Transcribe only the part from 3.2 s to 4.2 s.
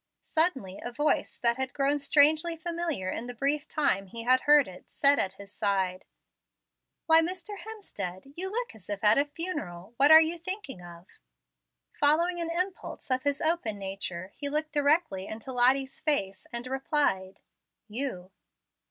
the brief time